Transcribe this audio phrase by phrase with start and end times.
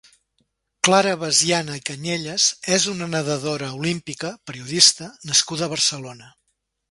[0.87, 2.47] Clara Basiana i Cañellas
[2.79, 6.33] és una nedadora olímpica, periodista nascuda a Barcelona.